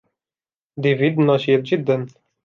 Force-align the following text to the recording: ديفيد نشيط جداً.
ديفيد 0.81 1.19
نشيط 1.19 1.61
جداً. 1.63 2.07